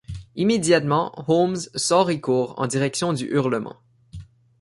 Immédiatement, 0.35 1.13
Holmes 1.27 1.57
sort 1.75 2.09
et 2.09 2.19
court 2.19 2.55
en 2.59 2.65
direction 2.65 3.13
du 3.13 3.25
hurlement. 3.27 3.75